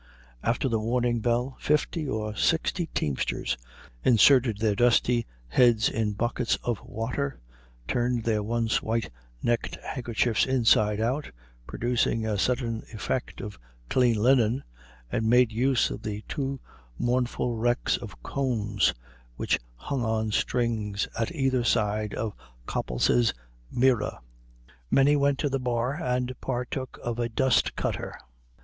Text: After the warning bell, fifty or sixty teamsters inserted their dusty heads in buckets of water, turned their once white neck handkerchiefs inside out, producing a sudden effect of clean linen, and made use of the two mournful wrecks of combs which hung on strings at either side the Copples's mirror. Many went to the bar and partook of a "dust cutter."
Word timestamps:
After 0.41 0.67
the 0.67 0.79
warning 0.79 1.19
bell, 1.19 1.57
fifty 1.59 2.07
or 2.09 2.35
sixty 2.35 2.87
teamsters 2.87 3.55
inserted 4.03 4.57
their 4.57 4.73
dusty 4.73 5.27
heads 5.47 5.89
in 5.89 6.13
buckets 6.13 6.55
of 6.63 6.81
water, 6.83 7.39
turned 7.87 8.23
their 8.23 8.41
once 8.41 8.81
white 8.81 9.11
neck 9.43 9.75
handkerchiefs 9.83 10.47
inside 10.47 10.99
out, 10.99 11.29
producing 11.67 12.25
a 12.25 12.39
sudden 12.39 12.81
effect 12.91 13.41
of 13.41 13.59
clean 13.91 14.15
linen, 14.15 14.63
and 15.11 15.29
made 15.29 15.51
use 15.51 15.91
of 15.91 16.01
the 16.01 16.23
two 16.27 16.59
mournful 16.97 17.55
wrecks 17.55 17.95
of 17.97 18.23
combs 18.23 18.95
which 19.35 19.59
hung 19.75 20.03
on 20.03 20.31
strings 20.31 21.07
at 21.19 21.31
either 21.31 21.63
side 21.63 22.13
the 22.17 22.31
Copples's 22.65 23.35
mirror. 23.71 24.17
Many 24.89 25.15
went 25.15 25.37
to 25.37 25.49
the 25.49 25.59
bar 25.59 25.93
and 25.93 26.33
partook 26.41 26.97
of 27.03 27.19
a 27.19 27.29
"dust 27.29 27.75
cutter." 27.75 28.17